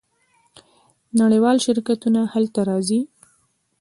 نړیوال 1.21 1.57
شرکتونه 1.65 2.21
هلته 2.33 2.59
راځي. 2.69 2.99